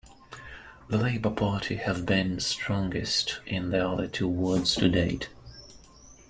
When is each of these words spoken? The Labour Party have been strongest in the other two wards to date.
The 0.89 0.97
Labour 0.97 1.29
Party 1.29 1.75
have 1.75 2.07
been 2.07 2.39
strongest 2.39 3.39
in 3.45 3.69
the 3.69 3.87
other 3.87 4.07
two 4.07 4.27
wards 4.27 4.73
to 4.77 4.89
date. 4.89 5.29